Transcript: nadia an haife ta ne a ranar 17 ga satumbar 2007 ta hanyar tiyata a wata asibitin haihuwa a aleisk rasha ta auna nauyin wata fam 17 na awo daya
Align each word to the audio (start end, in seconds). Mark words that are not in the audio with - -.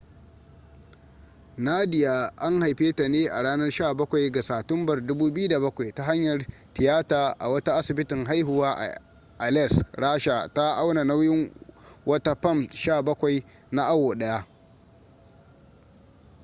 nadia 1.57 2.31
an 2.35 2.61
haife 2.61 2.93
ta 2.95 3.07
ne 3.09 3.27
a 3.29 3.41
ranar 3.41 3.71
17 3.71 4.31
ga 4.31 4.41
satumbar 4.41 4.97
2007 5.01 5.91
ta 5.93 6.03
hanyar 6.03 6.45
tiyata 6.73 7.35
a 7.39 7.49
wata 7.49 7.75
asibitin 7.75 8.25
haihuwa 8.25 8.75
a 8.77 9.01
aleisk 9.39 9.85
rasha 9.95 10.47
ta 10.53 10.75
auna 10.77 11.03
nauyin 11.03 11.51
wata 12.05 12.35
fam 12.35 12.63
17 12.75 13.43
na 13.71 13.85
awo 13.87 14.15
daya 14.15 14.45